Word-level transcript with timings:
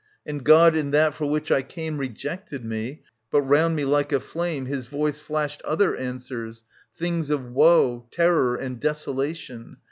And 0.25 0.43
God 0.43 0.75
in 0.75 0.89
that 0.89 1.13
for 1.13 1.27
which 1.27 1.51
I 1.51 1.61
came 1.61 1.99
Rejected 1.99 2.65
me, 2.65 3.03
but 3.29 3.43
round 3.43 3.75
me, 3.75 3.85
like 3.85 4.11
a 4.11 4.19
flame. 4.19 4.65
His 4.65 4.87
voice 4.87 5.19
flashed 5.19 5.61
other 5.61 5.95
answers, 5.95 6.63
things 6.97 7.29
of 7.29 7.45
woe, 7.51 8.07
Terror, 8.09 8.55
and 8.55 8.79
desolation. 8.79 9.77